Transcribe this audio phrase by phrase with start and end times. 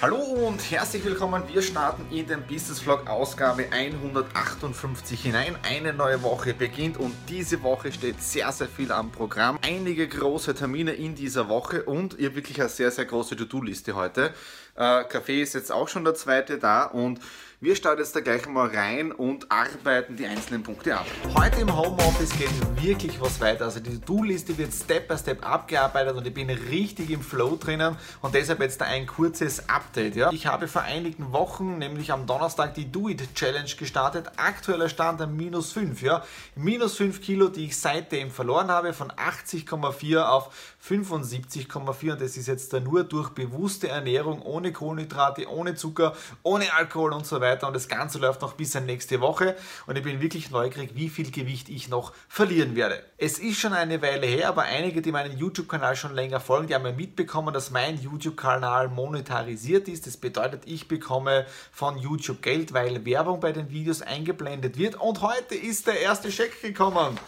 [0.00, 1.42] Hallo und herzlich willkommen.
[1.52, 5.56] Wir starten in den Business Vlog Ausgabe 158 hinein.
[5.64, 9.58] Eine neue Woche beginnt und diese Woche steht sehr, sehr viel am Programm.
[9.60, 14.32] Einige große Termine in dieser Woche und ihr wirklich eine sehr, sehr große To-Do-Liste heute.
[14.74, 17.20] Äh, Kaffee ist jetzt auch schon der zweite da und
[17.62, 21.06] wir starten jetzt da gleich mal rein und arbeiten die einzelnen Punkte ab.
[21.36, 22.50] Heute im Homeoffice geht
[22.82, 23.66] wirklich was weiter.
[23.66, 27.96] Also die To-Do-Liste wird Step by Step abgearbeitet und ich bin richtig im Flow drinnen
[28.20, 30.16] und deshalb jetzt da ein kurzes Update.
[30.16, 30.32] Ja.
[30.32, 34.32] Ich habe vor einigen Wochen, nämlich am Donnerstag, die Do-It Challenge gestartet.
[34.38, 36.02] Aktueller Stand am minus 5.
[36.02, 36.24] Ja.
[36.56, 40.50] Minus 5 Kilo, die ich seitdem verloren habe, von 80,4 auf
[40.84, 46.72] 75,4 und das ist jetzt da nur durch bewusste Ernährung, ohne Kohlenhydrate, ohne Zucker, ohne
[46.74, 50.04] Alkohol und so weiter und das Ganze läuft noch bis an nächste Woche und ich
[50.04, 53.02] bin wirklich neugierig, wie viel Gewicht ich noch verlieren werde.
[53.18, 56.74] Es ist schon eine Weile her, aber einige, die meinen YouTube-Kanal schon länger folgen, die
[56.74, 60.06] haben ja mitbekommen, dass mein YouTube-Kanal monetarisiert ist.
[60.06, 65.22] Das bedeutet, ich bekomme von YouTube Geld, weil Werbung bei den Videos eingeblendet wird und
[65.22, 67.18] heute ist der erste Scheck gekommen.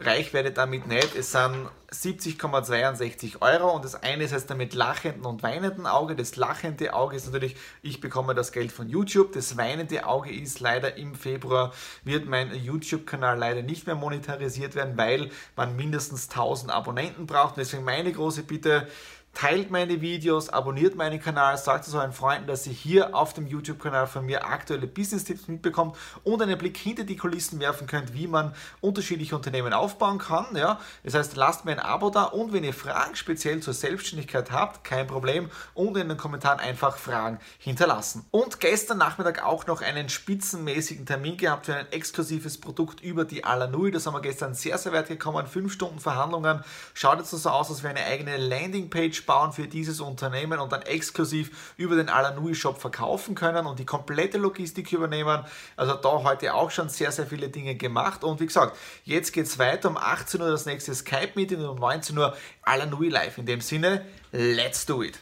[0.00, 1.14] Reich werde damit nicht.
[1.14, 6.16] Es sind 70,62 Euro und das eine ist heißt damit lachenden und weinenden Auge.
[6.16, 9.32] Das lachende Auge ist natürlich, ich bekomme das Geld von YouTube.
[9.32, 11.72] Das weinende Auge ist leider im Februar,
[12.02, 17.50] wird mein YouTube-Kanal leider nicht mehr monetarisiert werden, weil man mindestens 1000 Abonnenten braucht.
[17.50, 18.88] Und deswegen meine große Bitte,
[19.34, 23.46] teilt meine Videos, abonniert meinen Kanal, sagt es euren Freunden, dass ihr hier auf dem
[23.46, 28.26] YouTube-Kanal von mir aktuelle Business-Tipps mitbekommt und einen Blick hinter die Kulissen werfen könnt, wie
[28.26, 30.56] man unterschiedliche Unternehmen aufbauen kann.
[30.56, 30.78] Ja?
[31.02, 34.84] Das heißt, lasst mir ein Abo da und wenn ihr Fragen speziell zur Selbstständigkeit habt,
[34.84, 38.24] kein Problem und in den Kommentaren einfach Fragen hinterlassen.
[38.30, 43.44] Und gestern Nachmittag auch noch einen spitzenmäßigen Termin gehabt für ein exklusives Produkt über die
[43.44, 43.90] Alanui.
[43.90, 45.46] Das haben wir gestern sehr, sehr weit gekommen.
[45.46, 46.62] Fünf Stunden Verhandlungen.
[46.94, 50.82] Schaut jetzt so aus, als wäre eine eigene Landingpage bauen für dieses Unternehmen und dann
[50.82, 55.44] exklusiv über den Alanui Shop verkaufen können und die komplette Logistik übernehmen.
[55.76, 58.24] Also da heute auch schon sehr, sehr viele Dinge gemacht.
[58.24, 61.78] Und wie gesagt, jetzt geht es weiter um 18 Uhr das nächste Skype-Meeting und um
[61.78, 63.38] 19 Uhr Alanui live.
[63.38, 65.18] In dem Sinne, let's do it!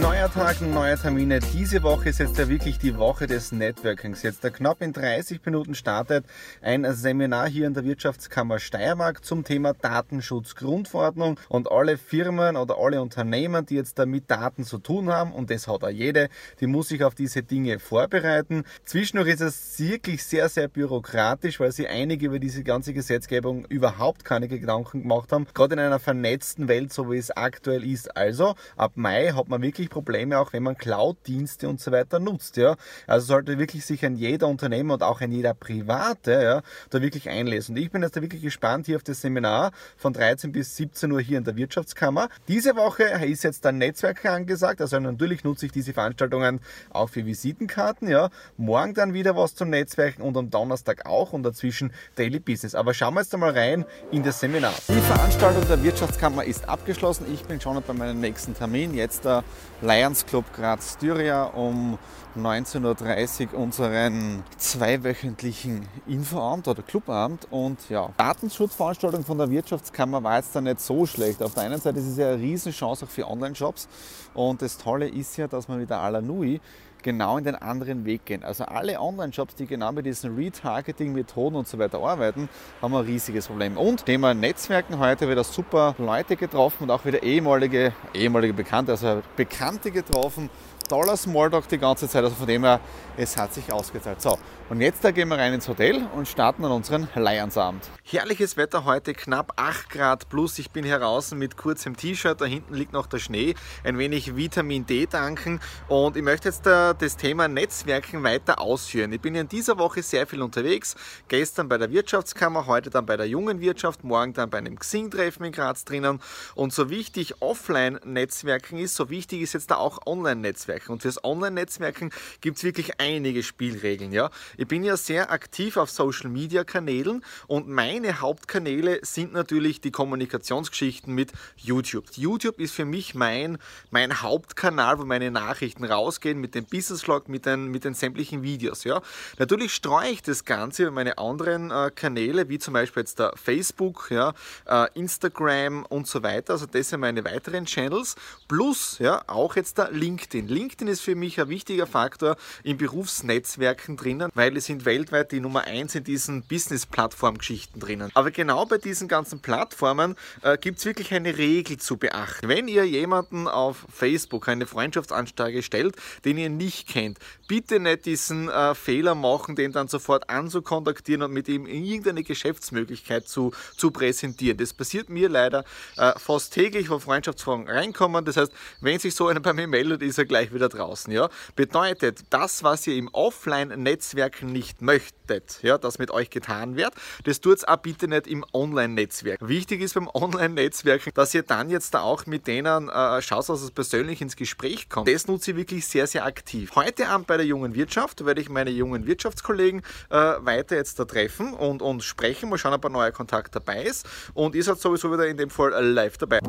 [0.00, 1.40] Neuer Tag, neue Termine.
[1.40, 4.22] Diese Woche ist jetzt ja wirklich die Woche des Networkings.
[4.22, 6.24] Jetzt da knapp in 30 Minuten startet
[6.60, 13.02] ein Seminar hier in der Wirtschaftskammer Steiermark zum Thema Datenschutzgrundverordnung und alle Firmen oder alle
[13.02, 16.28] Unternehmen, die jetzt da mit Daten zu tun haben und das hat auch jede,
[16.60, 18.64] die muss sich auf diese Dinge vorbereiten.
[18.84, 24.24] Zwischendurch ist es wirklich sehr, sehr bürokratisch, weil sie einige über diese ganze Gesetzgebung überhaupt
[24.24, 28.16] keine Gedanken gemacht haben, gerade in einer vernetzten Welt, so wie es aktuell ist.
[28.16, 28.29] Also
[28.76, 32.56] ab Mai hat man wirklich Probleme, auch wenn man Cloud-Dienste und so weiter nutzt.
[32.56, 32.76] Ja.
[33.06, 37.28] Also sollte wirklich sich ein jeder Unternehmer und auch ein jeder Private ja, da wirklich
[37.28, 37.76] einlesen.
[37.76, 41.10] Und ich bin jetzt da wirklich gespannt hier auf das Seminar von 13 bis 17
[41.12, 42.28] Uhr hier in der Wirtschaftskammer.
[42.48, 47.24] Diese Woche ist jetzt ein Netzwerk angesagt, also natürlich nutze ich diese Veranstaltungen auch für
[47.26, 48.08] Visitenkarten.
[48.08, 48.30] Ja.
[48.56, 52.74] Morgen dann wieder was zum Netzwerken und am Donnerstag auch und dazwischen Daily Business.
[52.74, 54.74] Aber schauen wir jetzt einmal rein in das Seminar.
[54.88, 57.26] Die Veranstaltung der Wirtschaftskammer ist abgeschlossen.
[57.32, 58.94] Ich bin schon bei meinem nächsten Termin.
[58.94, 59.44] Jetzt der
[59.80, 61.96] Lions Club Graz Styria um
[62.36, 67.46] 19.30 Uhr unseren zweiwöchentlichen Infoabend oder Clubabend.
[67.50, 71.42] Und ja, Datenschutzveranstaltung von der Wirtschaftskammer war jetzt da nicht so schlecht.
[71.42, 73.88] Auf der einen Seite ist es ja eine Riesenchance auch für Online-Shops.
[74.34, 76.60] Und das Tolle ist ja, dass man mit der Alanui
[77.02, 78.44] genau in den anderen Weg gehen.
[78.44, 82.48] Also alle Online-Shops, die genau mit diesen Retargeting-Methoden und so weiter arbeiten,
[82.80, 83.76] haben ein riesiges Problem.
[83.76, 89.22] Und Thema Netzwerken, heute wieder super Leute getroffen und auch wieder ehemalige, ehemalige Bekannte, also
[89.36, 90.50] Bekannte getroffen
[90.90, 92.24] toller Smalltalk die ganze Zeit.
[92.24, 92.80] Also von dem her,
[93.16, 94.20] es hat sich ausgezahlt.
[94.20, 94.36] So,
[94.70, 97.88] und jetzt da gehen wir rein ins Hotel und starten an unseren Lionsabend.
[98.02, 100.58] Herrliches Wetter heute, knapp 8 Grad plus.
[100.58, 103.54] Ich bin heraus mit kurzem T-Shirt, da hinten liegt noch der Schnee.
[103.84, 109.12] Ein wenig Vitamin D tanken und ich möchte jetzt da das Thema Netzwerken weiter ausführen.
[109.12, 110.96] Ich bin in dieser Woche sehr viel unterwegs.
[111.28, 115.44] Gestern bei der Wirtschaftskammer, heute dann bei der jungen Wirtschaft, morgen dann bei einem Xing-Treffen
[115.44, 116.20] in Graz drinnen.
[116.56, 120.79] Und so wichtig Offline-Netzwerken ist, so wichtig ist jetzt da auch Online-Netzwerken.
[120.88, 122.10] Und fürs Online-Netzwerken
[122.40, 124.12] gibt es wirklich einige Spielregeln.
[124.12, 124.30] Ja?
[124.56, 131.32] Ich bin ja sehr aktiv auf Social-Media-Kanälen und meine Hauptkanäle sind natürlich die Kommunikationsgeschichten mit
[131.56, 132.04] YouTube.
[132.14, 133.58] YouTube ist für mich mein,
[133.90, 138.42] mein Hauptkanal, wo meine Nachrichten rausgehen mit dem Business Vlog, mit den, mit den sämtlichen
[138.42, 138.84] Videos.
[138.84, 139.02] Ja?
[139.38, 143.32] Natürlich streue ich das Ganze über meine anderen äh, Kanäle, wie zum Beispiel jetzt der
[143.36, 144.32] Facebook, ja,
[144.66, 146.54] äh, Instagram und so weiter.
[146.54, 148.16] Also das sind meine weiteren Channels.
[148.48, 150.48] Plus ja, auch jetzt der LinkedIn.
[150.48, 155.40] LinkedIn ist für mich ein wichtiger Faktor in Berufsnetzwerken drinnen, weil es sind weltweit die
[155.40, 158.10] Nummer 1 in diesen Business-Plattform-Geschichten drinnen.
[158.14, 162.48] Aber genau bei diesen ganzen Plattformen äh, gibt es wirklich eine Regel zu beachten.
[162.48, 167.18] Wenn ihr jemanden auf Facebook eine Freundschaftsanfrage stellt, den ihr nicht kennt,
[167.48, 173.28] bitte nicht diesen äh, Fehler machen, den dann sofort anzukontaktieren und mit ihm irgendeine Geschäftsmöglichkeit
[173.28, 174.56] zu, zu präsentieren.
[174.56, 175.64] Das passiert mir leider
[175.96, 178.24] äh, fast täglich, wo Freundschaftsfragen reinkommen.
[178.24, 181.12] Das heißt, wenn sich so einer bei mir meldet, ist er gleich wieder draußen.
[181.12, 181.28] Ja?
[181.56, 186.92] Bedeutet, das, was ihr im Offline-Netzwerken nicht möchtet, ja, das mit euch getan wird,
[187.24, 189.38] das tut es auch bitte nicht im Online-Netzwerk.
[189.46, 193.62] Wichtig ist beim Online-Netzwerken, dass ihr dann jetzt da auch mit denen äh, schaut, dass
[193.62, 195.08] es persönlich ins Gespräch kommt.
[195.08, 196.72] Das nutze ich wirklich sehr, sehr aktiv.
[196.74, 201.04] Heute Abend bei der jungen Wirtschaft werde ich meine jungen Wirtschaftskollegen äh, weiter jetzt da
[201.04, 202.48] treffen und, und sprechen.
[202.48, 204.06] Mal schauen, ob ein neuer Kontakt dabei ist.
[204.34, 206.40] Und ihr seid sowieso wieder in dem Fall live dabei.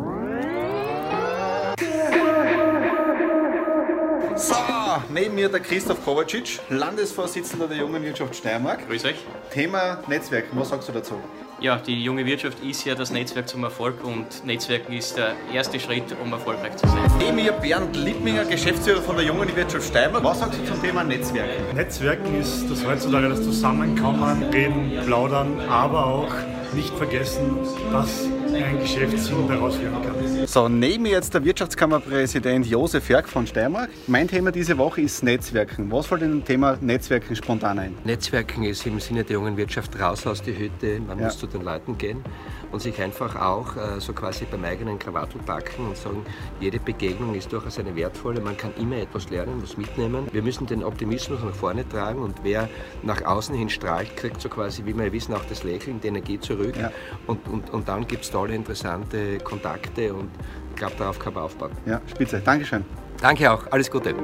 [5.13, 8.87] Neben mir der Christoph Kovacic, Landesvorsitzender der Jungen Wirtschaft Steiermark.
[8.87, 9.15] Grüß euch.
[9.51, 11.15] Thema Netzwerk, was sagst du dazu?
[11.59, 15.79] Ja, die junge Wirtschaft ist ja das Netzwerk zum Erfolg und Netzwerken ist der erste
[15.79, 17.11] Schritt, um erfolgreich zu sein.
[17.19, 20.23] Neben mir Bernd Lippminger, Geschäftsführer von der Jungen Wirtschaft Steiermark.
[20.23, 21.75] Was sagst du zum Thema Netzwerken?
[21.75, 26.33] Netzwerken ist das heutzutage das Zusammenkommen, reden, plaudern, aber auch
[26.73, 27.57] nicht vergessen,
[27.91, 30.47] was ein Geschäftssinn daraus führen kann.
[30.47, 33.89] So, neben mir jetzt der Wirtschaftskammerpräsident Josef Jörg von Steiermark.
[34.07, 35.91] Mein Thema diese Woche ist Netzwerken.
[35.91, 37.97] Was fällt dem Thema Netzwerken spontan ein?
[38.03, 41.25] Netzwerken ist im Sinne der jungen Wirtschaft raus aus die Hütte, man ja.
[41.25, 42.23] muss zu den Leuten gehen
[42.71, 46.25] und sich einfach auch äh, so quasi beim eigenen Krawattel packen und sagen,
[46.59, 50.27] jede Begegnung ist durchaus eine wertvolle, man kann immer etwas lernen, was mitnehmen.
[50.31, 52.69] Wir müssen den Optimismus nach vorne tragen und wer
[53.03, 56.39] nach außen hin strahlt, kriegt so quasi, wie wir wissen, auch das Lächeln, die Energie
[56.39, 56.91] zurück ja.
[57.27, 60.29] und, und, und dann gibt es tolle, interessante Kontakte und
[60.69, 61.71] ich glaube, darauf kann man aufbauen.
[61.85, 62.41] Ja, spitze.
[62.43, 62.83] Dankeschön.
[63.21, 64.15] Danke auch, alles Gute.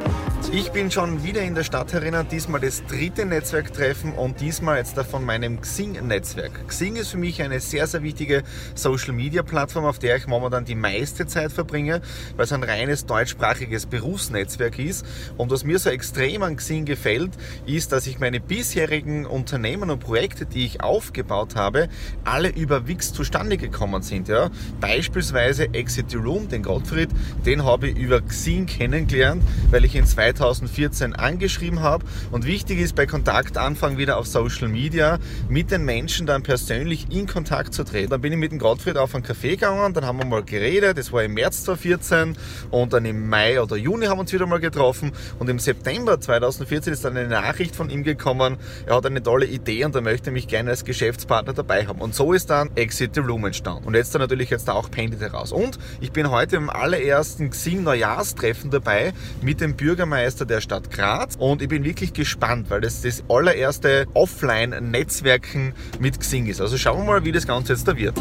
[0.52, 4.98] Ich bin schon wieder in der Stadt herinnen, diesmal das dritte Netzwerktreffen und diesmal jetzt
[4.98, 6.68] von meinem Xing-Netzwerk.
[6.68, 8.42] Xing ist für mich eine sehr, sehr wichtige
[8.74, 12.02] Social-Media-Plattform, auf der ich momentan die meiste Zeit verbringe,
[12.38, 15.06] weil es ein reines deutschsprachiges Berufsnetzwerk ist.
[15.36, 17.32] Und was mir so extrem an Xing gefällt,
[17.68, 21.90] ist, dass ich meine bisherigen Unternehmen und Projekte, die ich aufgebaut habe,
[22.24, 24.28] alle über Wix zustande gekommen sind.
[24.30, 24.50] Ja?
[24.80, 27.10] Beispielsweise Exit Room, den Gottfried,
[27.46, 32.06] den habe ich über Xing kennengelernt kennengelernt, weil ich ihn 2014 angeschrieben habe.
[32.32, 35.20] Und wichtig ist bei Kontaktanfang wieder auf Social Media
[35.50, 38.10] mit den Menschen dann persönlich in Kontakt zu treten.
[38.10, 40.98] Dann bin ich mit dem Gottfried auf einen Café gegangen, dann haben wir mal geredet,
[40.98, 42.38] das war im März 2014
[42.72, 46.20] und dann im Mai oder Juni haben wir uns wieder mal getroffen und im September
[46.20, 50.02] 2014 ist dann eine Nachricht von ihm gekommen, er hat eine tolle Idee und er
[50.02, 52.00] möchte mich gerne als Geschäftspartner dabei haben.
[52.00, 53.86] Und so ist dann Exit the Room entstanden.
[53.86, 55.52] Und jetzt dann natürlich jetzt auch Pendit heraus.
[55.52, 61.36] Und ich bin heute im allerersten Xing Neujahrstreffen dabei mit dem Bürgermeister der Stadt Graz
[61.36, 66.62] und ich bin wirklich gespannt, weil das das allererste Offline-Netzwerken mit Xing ist.
[66.62, 68.16] Also schauen wir mal, wie das Ganze jetzt da wird.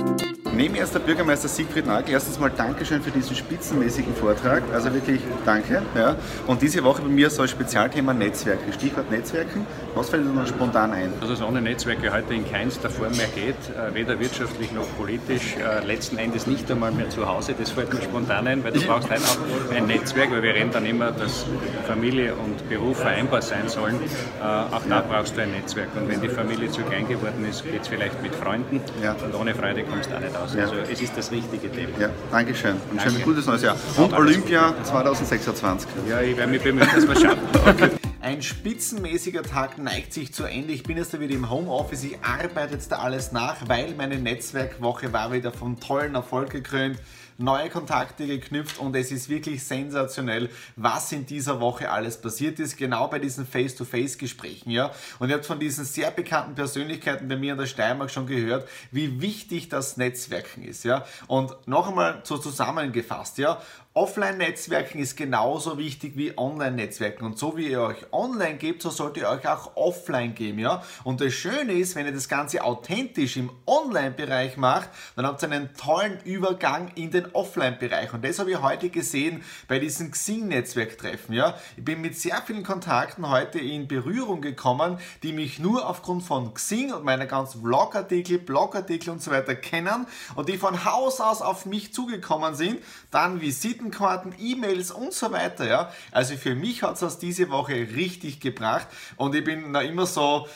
[0.57, 4.63] Neben erst der Bürgermeister Siegfried Nagel, erstens mal Dankeschön für diesen spitzenmäßigen Vortrag.
[4.73, 5.83] Also wirklich danke.
[5.95, 6.17] Ja.
[6.47, 8.73] Und diese Woche bei mir so ein Spezialthema Netzwerke.
[8.73, 9.67] Stichwort Netzwerken.
[9.95, 11.13] Was fällt Ihnen spontan ein?
[11.21, 15.57] Also es ohne Netzwerke heute in keinster Form mehr geht, äh, weder wirtschaftlich noch politisch,
[15.57, 17.55] äh, letzten Endes nicht einmal mehr zu Hause.
[17.59, 20.87] Das fällt mir spontan ein, weil du brauchst auch ein Netzwerk, weil wir reden dann
[20.87, 21.45] immer, dass
[21.87, 23.97] Familie und Beruf vereinbar sein sollen.
[24.41, 25.89] Äh, auch da brauchst du ein Netzwerk.
[25.97, 28.81] Und wenn die Familie zu klein geworden ist, geht es vielleicht mit Freunden.
[29.23, 30.46] Und ohne Freude kommst du auch nicht aus.
[30.55, 30.65] Ja.
[30.65, 31.99] Also es ist das richtige Thema.
[31.99, 32.77] Ja, Dankeschön.
[32.91, 33.13] Und Danke.
[33.13, 33.77] schön gutes neues Jahr.
[33.97, 35.89] Und Olympia 2026.
[36.09, 37.39] Ja, ich werde mich bemühen, dass wir schaffen.
[37.67, 37.91] Okay.
[38.21, 40.73] Ein spitzenmäßiger Tag neigt sich zu Ende.
[40.73, 42.05] Ich bin jetzt da wieder im Homeoffice.
[42.05, 46.99] Ich arbeite jetzt da alles nach, weil meine Netzwerkwoche war wieder von tollen Erfolg gekrönt
[47.39, 52.77] neue Kontakte geknüpft und es ist wirklich sensationell, was in dieser Woche alles passiert ist,
[52.77, 54.91] genau bei diesen Face-to-Face-Gesprächen, ja.
[55.19, 58.69] Und ihr habt von diesen sehr bekannten Persönlichkeiten bei mir in der Steiermark schon gehört,
[58.91, 61.05] wie wichtig das Netzwerken ist, ja.
[61.27, 63.61] Und noch einmal so zusammengefasst, ja.
[63.97, 67.25] Offline-Netzwerken ist genauso wichtig wie Online-Netzwerken.
[67.25, 70.59] Und so wie ihr euch online gebt, so solltet ihr euch auch offline geben.
[70.59, 70.83] Ja?
[71.03, 75.51] Und das Schöne ist, wenn ihr das Ganze authentisch im Online-Bereich macht, dann habt ihr
[75.51, 78.13] einen tollen Übergang in den Offline-Bereich.
[78.13, 81.35] Und das habe ich heute gesehen bei diesen Xing-Netzwerktreffen.
[81.35, 81.59] Ja?
[81.77, 86.55] Ich bin mit sehr vielen Kontakten heute in Berührung gekommen, die mich nur aufgrund von
[86.55, 91.43] Xing und meiner ganzen Vlogartikel, Blogartikel und so weiter kennen und die von Haus aus
[91.43, 92.81] auf mich zugekommen sind,
[93.11, 95.67] dann Visiten Visitenkarten, E-Mails und so weiter.
[95.67, 95.93] Ja?
[96.13, 100.07] Also für mich hat es das diese Woche richtig gebracht und ich bin da immer
[100.07, 100.47] so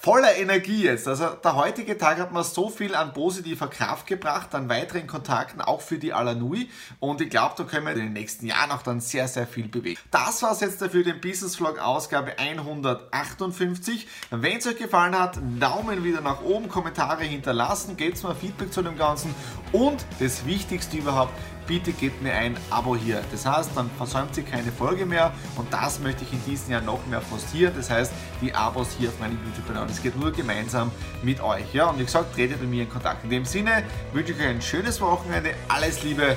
[0.00, 1.06] voller Energie jetzt.
[1.06, 5.60] Also der heutige Tag hat mir so viel an positiver Kraft gebracht, an weiteren Kontakten,
[5.60, 6.70] auch für die Alanui.
[7.00, 9.68] Und ich glaube, da können wir in den nächsten Jahren auch dann sehr, sehr viel
[9.68, 10.00] bewegen.
[10.10, 14.08] Das war es jetzt dafür, den Business Vlog Ausgabe 158.
[14.30, 18.80] Wenn es euch gefallen hat, Daumen wieder nach oben, Kommentare hinterlassen, gebt mal Feedback zu
[18.80, 19.34] dem Ganzen
[19.72, 21.32] und das Wichtigste überhaupt,
[21.70, 23.22] bitte gebt mir ein Abo hier.
[23.30, 26.80] Das heißt, dann versäumt ihr keine Folge mehr und das möchte ich in diesem Jahr
[26.80, 27.72] noch mehr forcieren.
[27.76, 28.12] Das heißt,
[28.42, 29.86] die Abos hier auf meinem YouTube-Kanal.
[29.88, 30.90] Es geht nur gemeinsam
[31.22, 31.72] mit euch.
[31.72, 33.22] Ja, und wie gesagt, tretet mit mir in Kontakt.
[33.22, 35.54] In dem Sinne wünsche ich euch ein schönes Wochenende.
[35.68, 36.36] Alles Liebe,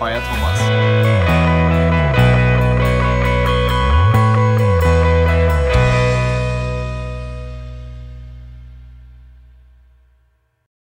[0.00, 1.23] euer Thomas.